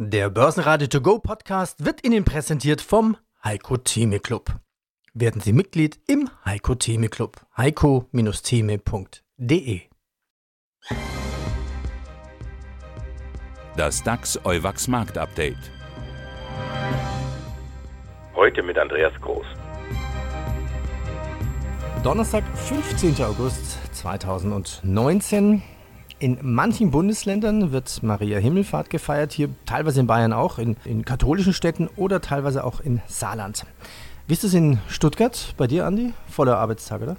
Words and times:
Der 0.00 0.30
Börsenradio 0.30 0.86
To 0.86 1.00
Go 1.00 1.18
Podcast 1.18 1.84
wird 1.84 2.06
Ihnen 2.06 2.24
präsentiert 2.24 2.80
vom 2.80 3.16
Heiko 3.42 3.78
Theme 3.78 4.20
Club. 4.20 4.54
Werden 5.12 5.40
Sie 5.40 5.52
Mitglied 5.52 5.98
im 6.06 6.30
Heiko 6.44 6.76
Theme 6.76 7.08
Club. 7.08 7.44
heiko-theme.de 7.56 9.80
Das 13.76 14.04
DAX 14.04 14.38
Euwax 14.44 14.86
Markt 14.86 15.18
Update. 15.18 15.72
Heute 18.36 18.62
mit 18.62 18.78
Andreas 18.78 19.20
Groß. 19.20 19.46
Donnerstag, 22.04 22.44
15. 22.54 23.20
August 23.24 23.96
2019. 23.96 25.60
In 26.20 26.38
manchen 26.42 26.90
Bundesländern 26.90 27.70
wird 27.70 28.02
Maria 28.02 28.38
Himmelfahrt 28.38 28.90
gefeiert, 28.90 29.32
hier 29.32 29.50
teilweise 29.66 30.00
in 30.00 30.08
Bayern 30.08 30.32
auch, 30.32 30.58
in, 30.58 30.76
in 30.84 31.04
katholischen 31.04 31.52
Städten 31.52 31.88
oder 31.94 32.20
teilweise 32.20 32.64
auch 32.64 32.80
in 32.80 33.00
Saarland. 33.06 33.64
Wie 34.26 34.32
ist 34.32 34.42
es 34.42 34.52
in 34.52 34.80
Stuttgart 34.88 35.54
bei 35.56 35.68
dir, 35.68 35.86
Andi? 35.86 36.12
Voller 36.28 36.58
Arbeitstag, 36.58 37.02
oder? 37.02 37.16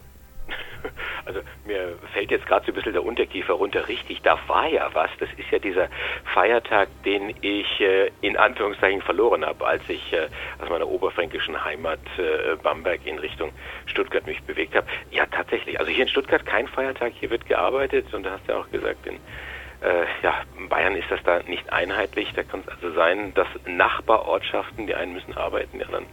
Also 1.25 1.41
mir 1.65 1.95
fällt 2.13 2.31
jetzt 2.31 2.47
gerade 2.47 2.65
so 2.65 2.71
ein 2.71 2.75
bisschen 2.75 2.93
der 2.93 3.03
Unterkiefer 3.03 3.53
runter. 3.53 3.88
Richtig, 3.88 4.21
da 4.23 4.39
war 4.47 4.67
ja 4.67 4.89
was. 4.93 5.11
Das 5.19 5.29
ist 5.38 5.52
ja 5.52 5.59
dieser 5.59 5.88
Feiertag, 6.33 6.89
den 7.03 7.35
ich 7.41 7.79
äh, 7.81 8.09
in 8.21 8.35
Anführungszeichen 8.35 9.02
verloren 9.02 9.45
habe, 9.45 9.67
als 9.67 9.83
ich 9.89 10.11
äh, 10.11 10.27
aus 10.59 10.69
meiner 10.69 10.88
oberfränkischen 10.88 11.63
Heimat 11.63 11.99
äh, 12.17 12.55
Bamberg 12.63 13.05
in 13.05 13.19
Richtung 13.19 13.52
Stuttgart 13.85 14.25
mich 14.25 14.41
bewegt 14.43 14.75
habe. 14.75 14.88
Ja, 15.11 15.25
tatsächlich. 15.27 15.79
Also 15.79 15.91
hier 15.91 16.03
in 16.03 16.09
Stuttgart 16.09 16.45
kein 16.45 16.67
Feiertag, 16.67 17.13
hier 17.19 17.30
wird 17.30 17.45
gearbeitet 17.45 18.11
und 18.13 18.23
da 18.23 18.31
hast 18.31 18.47
du 18.47 18.53
ja 18.53 18.59
auch 18.59 18.71
gesagt, 18.71 19.05
in 19.05 19.16
äh, 19.81 20.05
ja, 20.23 20.41
Bayern 20.67 20.95
ist 20.95 21.09
das 21.09 21.21
da 21.23 21.41
nicht 21.43 21.71
einheitlich. 21.71 22.31
Da 22.35 22.43
kann 22.43 22.61
es 22.66 22.67
also 22.69 22.91
sein, 22.93 23.33
dass 23.33 23.47
Nachbarortschaften, 23.66 24.88
die 24.88 24.95
einen 24.95 25.13
müssen 25.13 25.38
arbeiten, 25.38 25.77
die 25.77 25.85
anderen 25.85 26.05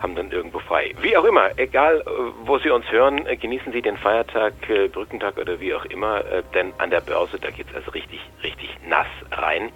haben 0.00 0.14
dann 0.14 0.30
irgendwo 0.30 0.58
frei. 0.58 0.92
Wie 1.00 1.16
auch 1.16 1.24
immer, 1.24 1.50
egal 1.58 2.00
äh, 2.00 2.10
wo 2.44 2.58
Sie 2.58 2.70
uns 2.70 2.90
hören, 2.90 3.26
äh, 3.26 3.36
genießen 3.36 3.72
Sie 3.72 3.82
den 3.82 3.96
Feiertag, 3.96 4.54
äh, 4.68 4.88
Brückentag 4.88 5.38
oder 5.38 5.60
wie 5.60 5.74
auch 5.74 5.84
immer, 5.84 6.22
denn 6.54 6.72
an 6.78 6.90
der 6.90 7.00
Börse, 7.00 7.38
da 7.38 7.50
geht 7.50 7.68
es 7.68 7.74
also 7.76 7.90
richtig, 7.92 8.20
richtig 8.42 8.70
nass 8.86 9.06
rein. 9.30 9.70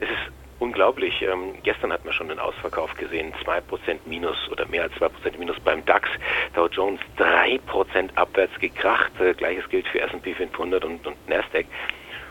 Es 0.00 0.08
ist 0.08 0.32
unglaublich. 0.58 1.22
Ähm, 1.22 1.54
gestern 1.62 1.92
hatten 1.92 2.06
wir 2.06 2.12
schon 2.12 2.28
den 2.28 2.38
Ausverkauf 2.38 2.94
gesehen, 2.96 3.32
2% 3.44 4.00
Minus 4.06 4.36
oder 4.50 4.66
mehr 4.66 4.84
als 4.84 4.92
2% 4.94 5.38
Minus 5.38 5.58
beim 5.60 5.84
DAX. 5.84 6.08
Dow 6.54 6.68
Jones 6.68 7.00
3% 7.18 8.14
abwärts 8.14 8.58
gekracht. 8.58 9.12
Äh, 9.20 9.34
Gleiches 9.34 9.68
gilt 9.68 9.86
für 9.88 10.00
S&P 10.00 10.34
500 10.34 10.84
und, 10.84 11.06
und 11.06 11.28
Nasdaq. 11.28 11.66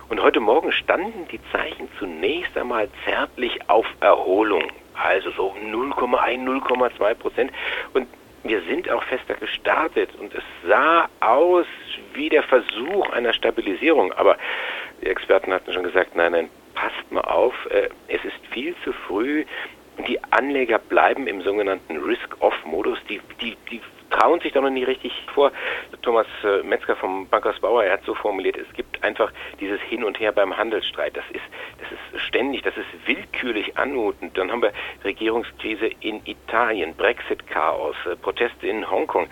Und 0.09 0.22
heute 0.22 0.40
Morgen 0.40 0.72
standen 0.72 1.28
die 1.32 1.40
Zeichen 1.52 1.90
zunächst 1.98 2.58
einmal 2.58 2.90
zärtlich 3.06 3.70
auf 3.70 3.86
Erholung 4.00 4.64
also 4.94 5.32
so 5.32 5.56
0,1, 5.64 6.44
0,2 6.44 7.14
Prozent. 7.16 7.52
Und 7.94 8.08
wir 8.44 8.62
sind 8.64 8.90
auch 8.90 9.04
fester 9.04 9.36
gestartet 9.36 10.09
und 10.20 10.34
es 10.34 10.44
sah 10.68 11.08
aus 11.20 11.66
wie 12.14 12.30
der 12.30 12.44
Versuch 12.44 13.09
einer 13.12 13.34
Stabilisierung. 13.34 14.12
Aber 14.14 14.38
die 15.02 15.08
Experten 15.08 15.54
hatten 15.54 15.72
schon 15.74 15.84
gesagt, 15.84 16.16
nein, 16.16 16.34
nein, 16.34 16.50
passt 16.76 17.12
mal 17.12 17.22
auf, 17.22 17.54
äh, 17.70 17.90
es 18.08 18.24
ist 18.26 18.36
viel 18.52 18.76
zu 18.84 18.92
früh. 18.94 19.46
Die 20.08 20.20
Anleger 20.31 20.80
bleiben 20.80 21.28
im 21.28 21.42
sogenannten 21.42 21.98
Risk-Off-Modus. 21.98 22.98
Die, 23.09 23.22
die, 23.40 23.56
die 23.70 23.81
trauen 24.14 24.39
sich 24.42 24.53
da 24.53 24.61
noch 24.61 24.69
nicht 24.69 24.88
richtig 24.88 25.11
vor. 25.33 25.52
Thomas 26.02 26.28
äh, 26.44 26.64
Metzger 26.64 26.95
vom 26.95 27.28
Bankers 27.28 27.59
Bauer, 27.59 27.83
er 27.83 27.94
hat 27.94 28.03
so 28.06 28.14
formuliert, 28.14 28.58
es 28.58 28.72
gibt 28.73 29.03
einfach 29.03 29.31
dieses 29.59 29.81
Hin 29.81 30.03
und 30.03 30.19
Her 30.19 30.31
beim 30.31 30.56
Handelsstreit. 30.56 31.17
Das 31.17 31.25
ist, 31.31 31.44
das 31.80 31.92
ist 31.92 32.22
ständig, 32.22 32.61
das 32.61 32.75
ist 32.78 32.86
willkürlich 33.06 33.78
anmutend. 33.78 34.38
Dann 34.38 34.52
haben 34.52 34.61
wir 34.61 34.72
Regierungskrise 35.03 35.88
in 36.00 36.22
Italien, 36.25 36.95
Brexit-Chaos, 36.95 37.95
äh, 38.06 38.16
Proteste 38.16 38.67
in 38.67 38.89
Hongkong. 38.89 39.28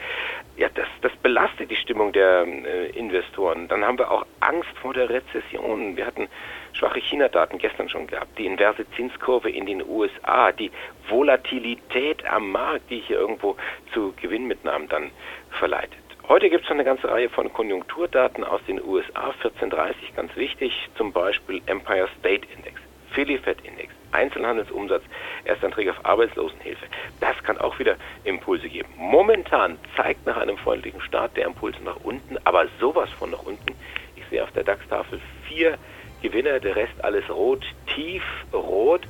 Ja, 0.58 0.68
das, 0.74 0.88
das 1.02 1.12
belastet 1.18 1.72
die 1.72 1.76
Stimmung 1.76 2.12
der 2.12 2.46
äh, 2.46 2.90
Investoren. 2.90 3.68
Dann 3.68 3.86
haben 3.86 3.98
wir 3.98 4.12
auch 4.12 4.26
Angst 4.40 4.70
vor 4.82 4.94
der 4.94 5.10
Rezession. 5.10 5.96
Wir 5.96 6.06
hatten 6.06 6.28
schwache 6.74 7.00
China-Daten 7.00 7.58
gestern 7.58 7.90
schon 7.90 8.08
gehabt, 8.08 8.38
die 8.38 8.46
inverse 8.46 8.86
Zinskurve 8.96 9.50
in 9.50 9.66
den 9.66 9.88
USA, 9.88 10.52
die 10.52 10.72
Volatilität 11.10 12.26
am 12.26 12.52
Markt, 12.52 12.90
die 12.90 13.00
hier 13.00 13.20
irgendwo 13.20 13.56
zu 13.94 14.14
Gewinnmitnahmen 14.22 14.88
dann 14.90 15.12
verleitet. 15.52 15.98
Heute 16.28 16.50
gibt 16.50 16.64
es 16.64 16.72
eine 16.72 16.86
ganze 16.86 17.10
Reihe 17.10 17.30
von 17.30 17.52
Konjunkturdaten 17.52 18.44
aus 18.44 18.62
den 18.66 18.82
USA, 18.82 19.32
1430 19.32 20.16
ganz 20.16 20.36
wichtig, 20.36 20.90
zum 20.96 21.12
Beispiel 21.12 21.62
Empire 21.66 22.08
State 22.20 22.48
Index, 22.56 22.80
Philly 23.12 23.38
Fed 23.38 23.58
Index, 23.66 23.94
Einzelhandelsumsatz, 24.14 25.04
Erstanträge 25.44 25.92
auf 25.92 26.06
Arbeitslosenhilfe. 26.06 26.86
Das 27.20 27.42
kann 27.44 27.58
auch 27.58 27.78
wieder 27.80 27.96
Impulse 28.24 28.70
geben. 28.70 28.90
Momentan 28.98 29.78
zeigt 29.98 30.26
nach 30.26 30.38
einem 30.38 30.58
freundlichen 30.58 31.02
Start 31.02 31.36
der 31.36 31.48
Impulse 31.48 31.84
nach 31.84 31.98
unten, 32.04 32.38
aber 32.46 32.68
sowas 32.80 33.10
von 33.12 33.32
nach 33.32 33.44
unten. 33.44 33.76
Ich 34.16 34.24
sehe 34.30 34.44
auf 34.44 34.52
der 34.52 34.64
DAX-Tafel 34.64 35.20
vier 35.48 35.78
Gewinner, 36.22 36.60
der 36.60 36.76
Rest 36.76 37.04
alles 37.04 37.28
rot, 37.30 37.66
tief 37.88 38.24
rot. 38.54 39.08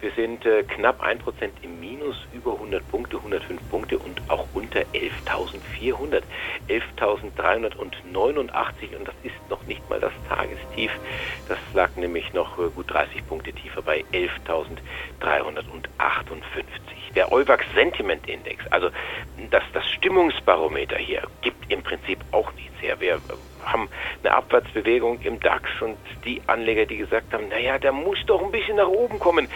Wir 0.00 0.12
sind 0.12 0.46
äh, 0.46 0.62
knapp 0.62 1.02
1% 1.02 1.18
im 1.62 1.80
Minus, 1.80 2.14
über 2.32 2.52
100 2.52 2.88
Punkte, 2.88 3.16
105 3.16 3.60
Punkte 3.68 3.98
und 3.98 4.22
auch 4.28 4.46
unter 4.54 4.82
11.400. 4.94 6.22
11.389 6.68 8.96
und 8.96 9.08
das 9.08 9.16
ist 9.24 9.34
noch 9.50 9.64
nicht 9.64 9.90
mal 9.90 9.98
das 9.98 10.12
Tagestief. 10.28 10.92
Das 11.48 11.58
lag 11.74 11.96
nämlich 11.96 12.32
noch 12.32 12.60
äh, 12.60 12.70
gut 12.70 12.88
30 12.92 13.26
Punkte 13.26 13.52
tiefer 13.52 13.82
bei 13.82 14.04
11.358. 14.12 14.76
Der 17.16 17.32
Euwax 17.32 17.64
Sentiment 17.74 18.28
Index, 18.28 18.64
also 18.70 18.90
das, 19.50 19.64
das 19.72 19.84
Stimmungsbarometer 19.90 20.96
hier, 20.96 21.22
gibt 21.42 21.72
im 21.72 21.82
Prinzip 21.82 22.20
auch 22.30 22.52
nichts 22.52 22.80
her. 22.80 23.00
Wir 23.00 23.20
haben 23.72 23.88
eine 24.22 24.34
Abwärtsbewegung 24.34 25.20
im 25.22 25.40
DAX 25.40 25.68
und 25.80 25.96
die 26.24 26.42
Anleger, 26.46 26.86
die 26.86 26.98
gesagt 26.98 27.32
haben, 27.32 27.48
naja, 27.48 27.78
der 27.78 27.92
muss 27.92 28.18
doch 28.26 28.42
ein 28.42 28.50
bisschen 28.50 28.76
nach 28.76 28.88
oben 28.88 29.18
kommen, 29.18 29.48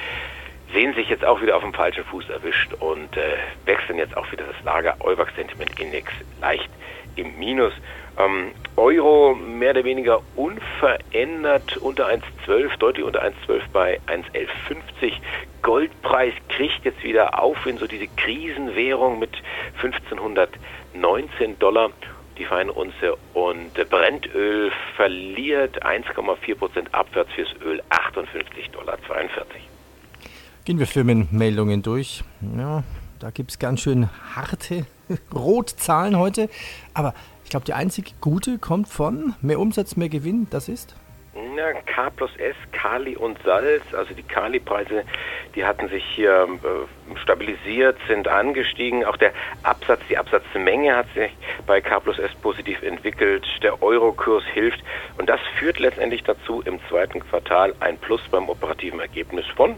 sehen 0.73 0.95
sich 0.95 1.09
jetzt 1.09 1.25
auch 1.25 1.41
wieder 1.43 1.57
auf 1.57 1.63
dem 1.63 1.73
falschen 1.73 2.05
Fuß 2.05 2.31
erwischt 2.31 2.73
und 2.75 3.17
äh, 3.17 3.37
wechseln 3.65 3.99
jetzt 3.99 4.17
auch 4.17 4.31
wieder 4.33 4.45
das 4.45 4.63
Lager. 4.65 4.97
Euwax 5.01 5.35
Sentiment 5.37 5.79
Index 5.79 6.13
leicht 6.41 6.71
im 7.17 7.39
Minus. 7.39 7.73
Ähm, 8.19 8.53
Euro 8.77 9.35
mehr 9.35 9.71
oder 9.71 9.85
weniger 9.85 10.21
unverändert 10.37 11.77
unter 11.79 12.09
1,12, 12.09 12.79
deutlich 12.79 13.05
unter 13.05 13.23
1,12 13.23 13.63
bei 13.73 14.01
1,1150. 14.07 15.15
Goldpreis 15.63 16.35
kriegt 16.49 16.85
jetzt 16.85 17.03
wieder 17.03 17.41
auf 17.41 17.67
in 17.67 17.79
so 17.79 17.87
diese 17.87 18.09
Krisenwährung 18.09 19.19
mit 19.19 19.31
1519 19.83 21.59
Dollar 21.59 21.91
die 22.39 22.45
Feinunze 22.45 23.17
und 23.53 23.75
Brennöl 23.91 24.73
verliert 24.97 25.85
1,4 25.85 26.55
Prozent 26.55 26.95
abwärts 26.95 27.31
fürs 27.35 27.51
Öl 27.63 27.83
58,42 27.91 28.73
Dollar. 28.73 28.99
Gehen 30.65 30.79
wir 30.79 30.87
Firmenmeldungen 30.87 31.83
durch. 31.83 32.25
Ja, 32.57 32.83
da 33.19 33.31
gibt 33.31 33.51
es 33.51 33.59
ganz 33.59 33.81
schön 33.81 34.09
harte 34.35 34.87
Rotzahlen 35.35 36.19
heute. 36.19 36.49
Aber 36.95 37.13
ich 37.45 37.51
glaube, 37.51 37.67
die 37.67 37.75
einzige 37.75 38.13
gute 38.23 38.59
kommt 38.59 38.89
von 38.89 39.35
mehr 39.43 39.61
Umsatz, 39.61 39.97
mehr 39.97 40.09
Gewinn. 40.09 40.47
Das 40.51 40.71
ist? 40.71 40.97
Ja, 41.57 41.73
K 41.73 42.09
plus 42.11 42.35
S, 42.37 42.57
Kali 42.73 43.15
und 43.17 43.39
Salz, 43.43 43.83
also 43.93 44.15
die 44.15 44.23
Kali-Preise, 44.23 45.05
die 45.55 45.65
hatten 45.65 45.89
sich 45.89 46.03
hier 46.05 46.49
äh, 46.49 47.19
stabilisiert, 47.19 47.99
sind 48.09 48.27
angestiegen. 48.27 49.05
Auch 49.05 49.19
der 49.19 49.33
Absatz, 49.63 50.01
die 50.09 50.17
Absatzmenge 50.17 50.97
hat 50.97 51.07
sich 51.15 51.31
bei 51.67 51.81
K 51.81 52.01
plus 52.01 52.19
S 52.19 52.33
positiv 52.37 52.83
entwickelt. 52.83 53.47
Der 53.63 53.83
Eurokurs 53.83 54.45
hilft 54.55 54.83
und 55.19 55.29
das 55.29 55.41
führt 55.59 55.79
letztendlich 55.79 56.23
dazu, 56.23 56.63
im 56.65 56.81
zweiten 56.89 57.21
Quartal 57.21 57.75
ein 57.81 57.99
Plus 57.99 58.23
beim 58.31 58.49
operativen 58.49 59.01
Ergebnis 59.01 59.45
von 59.55 59.77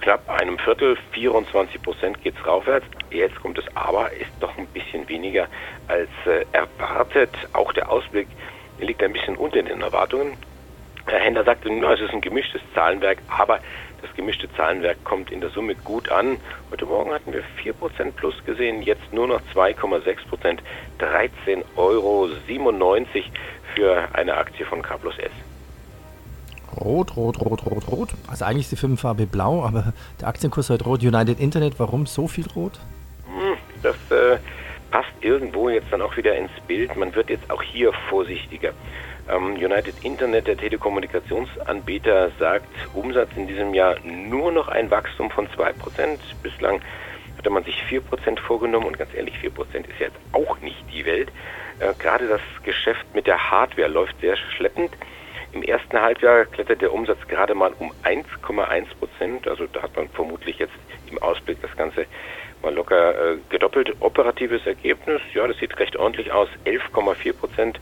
knapp 0.00 0.26
einem 0.28 0.58
Viertel, 0.58 0.96
24 1.12 1.82
Prozent 1.82 2.22
geht 2.22 2.34
es 2.38 2.46
raufwärts. 2.46 2.86
Jetzt 3.10 3.38
kommt 3.40 3.58
es 3.58 3.64
aber, 3.76 4.10
ist 4.12 4.30
doch 4.40 4.56
ein 4.56 4.66
bisschen 4.68 5.06
weniger 5.08 5.48
als 5.88 6.08
äh, 6.24 6.46
erwartet. 6.52 7.30
Auch 7.52 7.72
der 7.72 7.90
Ausblick 7.90 8.28
liegt 8.78 9.02
ein 9.02 9.12
bisschen 9.12 9.36
unter 9.36 9.62
den 9.62 9.82
Erwartungen. 9.82 10.36
Herr 11.06 11.20
Händler 11.20 11.44
sagte, 11.44 11.68
es 11.68 12.00
ist 12.00 12.12
ein 12.12 12.20
gemischtes 12.20 12.60
Zahlenwerk, 12.74 13.18
aber 13.28 13.60
das 14.02 14.14
gemischte 14.14 14.50
Zahlenwerk 14.54 15.02
kommt 15.04 15.30
in 15.30 15.40
der 15.40 15.50
Summe 15.50 15.74
gut 15.74 16.10
an. 16.10 16.38
Heute 16.70 16.86
Morgen 16.86 17.12
hatten 17.12 17.32
wir 17.32 17.42
4% 17.62 18.12
plus 18.12 18.34
gesehen, 18.44 18.82
jetzt 18.82 19.12
nur 19.12 19.26
noch 19.26 19.40
2,6%, 19.54 20.58
13,97 20.98 21.62
Euro 21.76 22.28
für 23.74 24.08
eine 24.12 24.36
Aktie 24.36 24.64
von 24.64 24.82
K 24.82 24.96
plus 24.96 25.18
S. 25.18 25.30
Rot, 26.76 27.16
rot, 27.16 27.40
rot, 27.40 27.66
rot, 27.66 27.88
rot. 27.88 28.08
Also 28.28 28.44
eigentlich 28.44 28.66
ist 28.66 28.72
die 28.72 28.76
Firmenfarbe 28.76 29.26
blau, 29.26 29.64
aber 29.64 29.92
der 30.20 30.28
Aktienkurs 30.28 30.70
heute 30.70 30.84
rot. 30.84 31.02
United 31.02 31.40
Internet, 31.40 31.74
warum 31.78 32.06
so 32.06 32.28
viel 32.28 32.46
rot? 32.54 32.78
Hm, 33.26 33.56
das 33.82 33.96
äh, 34.10 34.38
passt 34.90 35.10
irgendwo 35.20 35.68
jetzt 35.68 35.88
dann 35.90 36.00
auch 36.00 36.16
wieder 36.16 36.36
ins 36.36 36.52
Bild. 36.66 36.94
Man 36.96 37.14
wird 37.14 37.28
jetzt 37.28 37.50
auch 37.50 37.62
hier 37.62 37.92
vorsichtiger. 38.08 38.72
Ähm, 39.30 39.54
United 39.54 39.94
Internet, 40.02 40.46
der 40.46 40.56
Telekommunikationsanbieter, 40.56 42.30
sagt 42.38 42.68
Umsatz 42.94 43.30
in 43.36 43.46
diesem 43.46 43.74
Jahr 43.74 43.96
nur 44.04 44.52
noch 44.52 44.68
ein 44.68 44.90
Wachstum 44.90 45.30
von 45.30 45.46
2%. 45.48 46.18
Bislang 46.42 46.80
hatte 47.38 47.50
man 47.50 47.64
sich 47.64 47.82
4% 47.88 48.38
vorgenommen 48.40 48.86
und 48.86 48.98
ganz 48.98 49.14
ehrlich, 49.14 49.34
4% 49.42 49.88
ist 49.88 49.98
jetzt 49.98 50.16
auch 50.32 50.58
nicht 50.60 50.84
die 50.92 51.04
Welt. 51.06 51.30
Äh, 51.78 51.94
gerade 51.98 52.28
das 52.28 52.40
Geschäft 52.62 53.06
mit 53.14 53.26
der 53.26 53.50
Hardware 53.50 53.88
läuft 53.88 54.20
sehr 54.20 54.36
schleppend. 54.36 54.90
Im 55.52 55.62
ersten 55.62 56.00
Halbjahr 56.00 56.44
klettert 56.44 56.80
der 56.80 56.92
Umsatz 56.92 57.18
gerade 57.26 57.54
mal 57.54 57.72
um 57.78 57.92
1,1 58.04 58.86
Prozent. 58.98 59.48
Also 59.48 59.66
da 59.66 59.82
hat 59.82 59.96
man 59.96 60.08
vermutlich 60.10 60.58
jetzt 60.58 60.74
im 61.10 61.18
Ausblick 61.18 61.60
das 61.60 61.76
Ganze 61.76 62.06
mal 62.62 62.74
locker 62.74 63.32
äh, 63.32 63.36
gedoppelt. 63.48 63.96
Operatives 64.00 64.66
Ergebnis, 64.66 65.20
ja, 65.34 65.46
das 65.46 65.56
sieht 65.58 65.76
recht 65.78 65.96
ordentlich 65.96 66.30
aus. 66.32 66.48
11,4 66.66 67.32
Prozent 67.32 67.80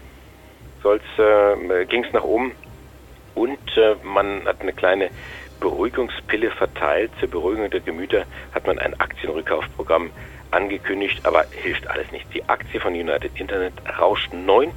äh, 0.84 1.84
ging 1.86 2.04
es 2.04 2.12
nach 2.12 2.24
oben. 2.24 2.52
Und 3.34 3.58
äh, 3.76 3.94
man 4.02 4.44
hat 4.46 4.60
eine 4.60 4.72
kleine 4.72 5.10
Beruhigungspille 5.60 6.50
verteilt. 6.50 7.10
Zur 7.20 7.28
Beruhigung 7.28 7.70
der 7.70 7.80
Gemüter 7.80 8.24
hat 8.52 8.66
man 8.66 8.78
ein 8.78 8.98
Aktienrückkaufprogramm 8.98 10.10
angekündigt, 10.50 11.20
aber 11.24 11.44
hilft 11.50 11.86
alles 11.88 12.10
nicht. 12.10 12.26
Die 12.32 12.48
Aktie 12.48 12.80
von 12.80 12.94
United 12.94 13.38
Internet 13.38 13.74
rauscht 13.98 14.32
9% 14.32 14.70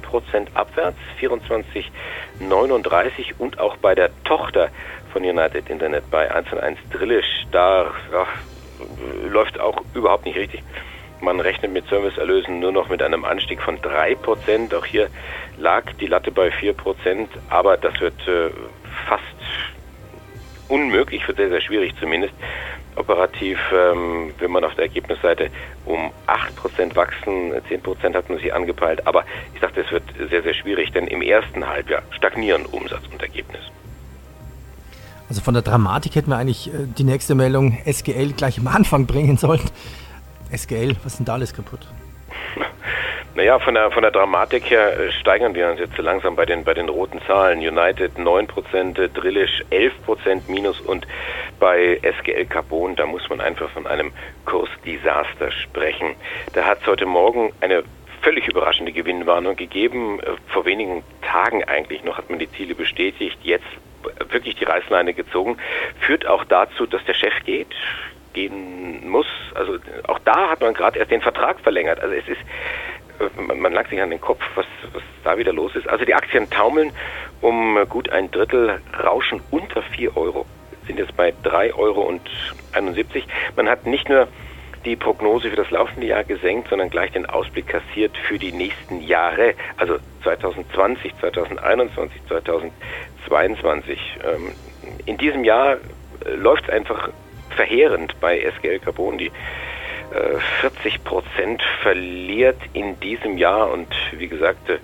abwärts, 0.54 0.98
24,39 1.20 3.34
und 3.38 3.58
auch 3.58 3.78
bei 3.78 3.94
der 3.94 4.10
Tochter 4.24 4.68
von 5.12 5.24
United 5.24 5.70
Internet 5.70 6.10
bei 6.10 6.30
1 6.30 6.52
und 6.52 6.60
1 6.60 6.78
Drillisch, 6.90 7.46
da 7.50 7.90
ja, 8.12 8.26
läuft 9.28 9.58
auch 9.60 9.82
überhaupt 9.94 10.26
nicht 10.26 10.36
richtig. 10.36 10.62
Man 11.22 11.38
rechnet 11.38 11.72
mit 11.72 11.86
Serviceerlösen 11.86 12.58
nur 12.58 12.72
noch 12.72 12.88
mit 12.88 13.00
einem 13.00 13.24
Anstieg 13.24 13.62
von 13.62 13.78
3%. 13.78 14.74
Auch 14.74 14.84
hier 14.84 15.08
lag 15.56 15.84
die 16.00 16.08
Latte 16.08 16.32
bei 16.32 16.48
4%, 16.48 17.28
aber 17.48 17.76
das 17.76 18.00
wird 18.00 18.26
äh, 18.26 18.50
fast 19.06 19.22
unmöglich, 20.68 21.26
wird 21.28 21.36
sehr, 21.36 21.48
sehr 21.48 21.60
schwierig 21.60 21.94
zumindest. 22.00 22.34
Operativ 22.96 23.58
ähm, 23.72 24.32
will 24.38 24.48
man 24.48 24.64
auf 24.64 24.74
der 24.74 24.84
Ergebnisseite 24.84 25.48
um 25.86 26.10
8% 26.26 26.96
wachsen, 26.96 27.52
10% 27.52 28.14
hat 28.14 28.28
man 28.28 28.38
sich 28.38 28.52
angepeilt, 28.52 29.06
aber 29.06 29.24
ich 29.54 29.60
dachte, 29.60 29.80
es 29.80 29.92
wird 29.92 30.02
sehr, 30.28 30.42
sehr 30.42 30.54
schwierig, 30.54 30.90
denn 30.92 31.06
im 31.06 31.22
ersten 31.22 31.66
Halbjahr 31.66 32.02
stagnieren 32.10 32.66
Umsatz 32.66 33.02
und 33.10 33.22
Ergebnis. 33.22 33.62
Also 35.28 35.40
von 35.40 35.54
der 35.54 35.62
Dramatik 35.62 36.16
hätten 36.16 36.30
wir 36.30 36.36
eigentlich 36.36 36.68
äh, 36.68 36.86
die 36.98 37.04
nächste 37.04 37.34
Meldung 37.34 37.78
SGL 37.86 38.32
gleich 38.32 38.58
am 38.58 38.66
Anfang 38.66 39.06
bringen 39.06 39.36
sollen. 39.36 39.70
SGL, 40.52 40.96
was 41.04 41.16
denn 41.16 41.26
da 41.26 41.34
alles 41.34 41.54
kaputt? 41.54 41.80
Naja, 43.34 43.58
von 43.60 43.72
der, 43.72 43.90
von 43.90 44.02
der 44.02 44.10
Dramatik 44.10 44.68
her 44.70 44.98
äh, 44.98 45.10
steigern 45.12 45.54
wir 45.54 45.70
uns 45.70 45.80
jetzt 45.80 45.96
so 45.96 46.02
langsam 46.02 46.36
bei 46.36 46.44
den, 46.44 46.64
bei 46.64 46.74
den 46.74 46.90
roten 46.90 47.18
Zahlen. 47.26 47.60
United 47.60 48.18
9%, 48.18 49.00
äh, 49.00 49.08
Drillisch 49.08 49.64
11% 49.70 50.42
minus 50.48 50.80
und 50.82 51.06
bei 51.58 51.98
SGL 52.02 52.44
Carbon, 52.44 52.94
da 52.94 53.06
muss 53.06 53.26
man 53.30 53.40
einfach 53.40 53.70
von 53.70 53.86
einem 53.86 54.12
Kursdesaster 54.44 55.50
sprechen. 55.50 56.14
Da 56.52 56.64
hat 56.64 56.82
es 56.82 56.86
heute 56.86 57.06
Morgen 57.06 57.54
eine 57.62 57.84
völlig 58.20 58.48
überraschende 58.48 58.92
Gewinnwarnung 58.92 59.56
gegeben. 59.56 60.20
Äh, 60.20 60.32
vor 60.48 60.66
wenigen 60.66 61.02
Tagen 61.22 61.64
eigentlich 61.64 62.04
noch 62.04 62.18
hat 62.18 62.28
man 62.28 62.38
die 62.38 62.52
Ziele 62.52 62.74
bestätigt. 62.74 63.38
Jetzt 63.42 63.64
wirklich 64.30 64.56
die 64.56 64.64
Reißleine 64.64 65.14
gezogen. 65.14 65.56
Führt 66.00 66.26
auch 66.26 66.44
dazu, 66.44 66.84
dass 66.84 67.02
der 67.06 67.14
Chef 67.14 67.32
geht 67.46 67.68
gehen 68.32 69.08
muss. 69.08 69.26
Also 69.54 69.78
auch 70.08 70.18
da 70.20 70.50
hat 70.50 70.60
man 70.60 70.74
gerade 70.74 70.98
erst 70.98 71.10
den 71.10 71.20
Vertrag 71.20 71.60
verlängert. 71.60 72.00
Also 72.00 72.14
es 72.14 72.28
ist 72.28 72.40
man, 73.36 73.72
lag 73.72 73.88
sich 73.88 74.00
an 74.00 74.10
den 74.10 74.20
Kopf, 74.20 74.42
was, 74.54 74.66
was 74.92 75.02
da 75.24 75.38
wieder 75.38 75.52
los 75.52 75.74
ist. 75.76 75.88
Also 75.88 76.04
die 76.04 76.14
Aktien 76.14 76.48
taumeln 76.50 76.92
um 77.40 77.78
gut 77.88 78.10
ein 78.10 78.30
Drittel, 78.30 78.80
rauschen 79.02 79.40
unter 79.50 79.82
4 79.82 80.16
Euro, 80.16 80.46
sind 80.86 80.98
jetzt 80.98 81.16
bei 81.16 81.32
3,71 81.44 81.74
Euro. 81.76 82.20
Man 83.56 83.68
hat 83.68 83.86
nicht 83.86 84.08
nur 84.08 84.28
die 84.84 84.96
Prognose 84.96 85.50
für 85.50 85.56
das 85.56 85.70
laufende 85.70 86.08
Jahr 86.08 86.24
gesenkt, 86.24 86.68
sondern 86.68 86.90
gleich 86.90 87.12
den 87.12 87.26
Ausblick 87.26 87.68
kassiert 87.68 88.16
für 88.16 88.38
die 88.38 88.52
nächsten 88.52 89.00
Jahre, 89.00 89.54
also 89.76 89.98
2020, 90.24 91.16
2021, 91.18 92.20
2022. 92.26 94.18
In 95.06 95.18
diesem 95.18 95.44
Jahr 95.44 95.74
äh, 96.24 96.34
läuft 96.34 96.64
es 96.64 96.70
einfach 96.70 97.10
verheerend 97.56 98.18
bei 98.20 98.40
SGL 98.40 98.78
Carbon. 98.78 99.18
Die 99.18 99.30
40 100.60 100.94
äh, 100.94 100.98
Prozent 100.98 101.62
verliert 101.82 102.58
in 102.74 102.98
diesem 103.00 103.38
Jahr 103.38 103.70
und 103.70 103.88
wie 104.12 104.28
gesagt, 104.28 104.68
äh, 104.68 104.78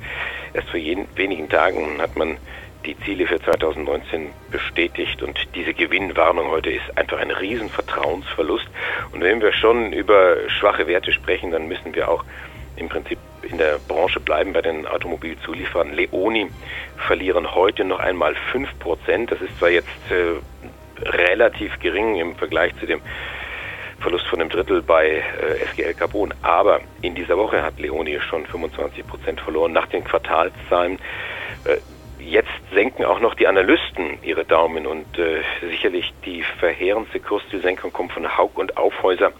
erst 0.54 0.70
vor 0.70 0.80
wenigen 0.80 1.48
Tagen 1.48 2.00
hat 2.00 2.16
man 2.16 2.38
die 2.86 2.98
Ziele 3.00 3.26
für 3.26 3.40
2019 3.40 4.30
bestätigt 4.50 5.22
und 5.22 5.38
diese 5.54 5.74
Gewinnwarnung 5.74 6.48
heute 6.48 6.70
ist 6.70 6.96
einfach 6.96 7.18
ein 7.18 7.30
Riesenvertrauensverlust. 7.30 8.66
Und 9.12 9.22
wenn 9.22 9.42
wir 9.42 9.52
schon 9.52 9.92
über 9.92 10.36
schwache 10.48 10.86
Werte 10.86 11.12
sprechen, 11.12 11.50
dann 11.50 11.68
müssen 11.68 11.94
wir 11.94 12.08
auch 12.08 12.24
im 12.76 12.88
Prinzip 12.88 13.18
in 13.42 13.58
der 13.58 13.78
Branche 13.78 14.20
bleiben 14.20 14.52
bei 14.52 14.62
den 14.62 14.86
Automobilzulieferern. 14.86 15.92
Leoni 15.92 16.48
verlieren 16.96 17.54
heute 17.54 17.84
noch 17.84 17.98
einmal 17.98 18.34
5 18.52 18.78
Prozent. 18.78 19.32
Das 19.32 19.40
ist 19.40 19.58
zwar 19.58 19.70
jetzt 19.70 19.88
äh, 20.10 20.38
relativ 21.04 21.78
gering 21.80 22.16
im 22.16 22.36
Vergleich 22.36 22.76
zu 22.78 22.86
dem 22.86 23.00
Verlust 24.00 24.26
von 24.26 24.40
einem 24.40 24.50
Drittel 24.50 24.82
bei 24.82 25.08
äh, 25.08 25.64
SGL 25.70 25.94
Carbon. 25.94 26.32
Aber 26.42 26.80
in 27.02 27.14
dieser 27.14 27.36
Woche 27.36 27.62
hat 27.62 27.78
Leoni 27.80 28.20
schon 28.20 28.46
25 28.46 29.06
Prozent 29.06 29.40
verloren 29.40 29.72
nach 29.72 29.86
den 29.86 30.04
Quartalszahlen. 30.04 30.98
Äh, 31.64 31.78
jetzt 32.22 32.48
senken 32.72 33.04
auch 33.04 33.20
noch 33.20 33.34
die 33.34 33.46
Analysten 33.46 34.18
ihre 34.22 34.44
Daumen 34.44 34.86
und 34.86 35.18
äh, 35.18 35.42
sicherlich 35.62 36.12
die 36.24 36.42
verheerendste 36.42 37.20
Kurszielsenkung 37.20 37.92
kommt 37.92 38.12
von 38.12 38.36
Haug 38.36 38.52
und 38.54 38.76
Aufhäuser. 38.76 39.32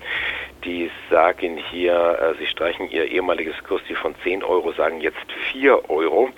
Die 0.65 0.91
sagen 1.09 1.57
hier, 1.71 2.19
äh, 2.21 2.39
sie 2.39 2.47
streichen 2.47 2.91
ihr 2.91 3.05
ehemaliges 3.05 3.63
Kursziel 3.63 3.97
von 3.97 4.15
10 4.25 4.43
Euro, 4.43 4.73
sagen 4.73 5.01
jetzt 5.01 5.19
4 5.53 5.89
Euro. 5.89 6.31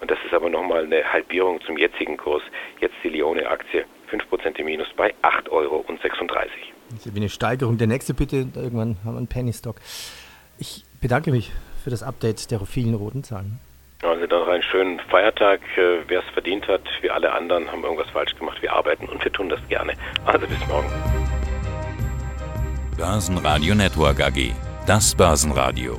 Und 0.00 0.10
das 0.10 0.18
ist 0.24 0.32
aber 0.32 0.48
nochmal 0.48 0.84
eine 0.84 1.12
Halbierung 1.12 1.60
zum 1.60 1.76
jetzigen 1.76 2.16
Kurs. 2.16 2.42
Jetzt 2.80 2.94
die 3.04 3.10
Leone-Aktie 3.10 3.84
5% 4.10 4.56
im 4.58 4.66
Minus 4.66 4.88
bei 4.96 5.14
8,36 5.22 5.50
Euro. 5.50 5.84
Das 6.90 7.06
ist 7.06 7.14
wie 7.14 7.18
eine 7.18 7.28
Steigerung. 7.28 7.78
Der 7.78 7.86
nächste 7.86 8.14
bitte, 8.14 8.48
irgendwann 8.54 8.96
haben 9.04 9.14
wir 9.14 9.18
einen 9.18 9.26
Penny 9.26 9.52
Stock. 9.52 9.76
Ich 10.58 10.84
bedanke 11.00 11.30
mich 11.30 11.52
für 11.82 11.90
das 11.90 12.02
Update 12.02 12.50
der 12.50 12.60
vielen 12.60 12.94
roten 12.94 13.24
Zahlen. 13.24 13.58
Also 14.02 14.26
dann 14.26 14.40
noch 14.40 14.48
einen 14.48 14.62
schönen 14.62 14.98
Feiertag. 15.10 15.60
Äh, 15.76 16.00
wer 16.08 16.20
es 16.20 16.28
verdient 16.32 16.66
hat, 16.68 16.82
wir 17.02 17.14
alle 17.14 17.32
anderen 17.32 17.70
haben 17.70 17.84
irgendwas 17.84 18.08
falsch 18.10 18.34
gemacht. 18.36 18.60
Wir 18.62 18.72
arbeiten 18.72 19.06
und 19.06 19.22
wir 19.22 19.32
tun 19.32 19.48
das 19.48 19.60
gerne. 19.68 19.92
Also 20.24 20.46
bis 20.46 20.66
morgen. 20.68 20.90
Börsenradio 22.96 23.74
Network 23.74 24.20
AG. 24.20 24.52
Das 24.86 25.14
Börsenradio. 25.14 25.98